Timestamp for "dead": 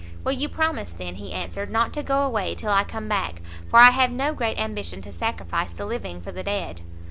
6.41-6.81